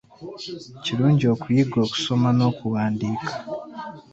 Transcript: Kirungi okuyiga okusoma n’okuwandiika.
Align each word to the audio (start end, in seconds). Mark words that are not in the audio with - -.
Kirungi 0.83 1.25
okuyiga 1.33 1.77
okusoma 1.85 2.29
n’okuwandiika. 2.37 3.31